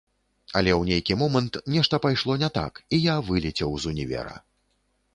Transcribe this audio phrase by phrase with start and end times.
[0.61, 4.35] Але ў нейкі момант нешта пайшло не так, і я вылецеў з універа.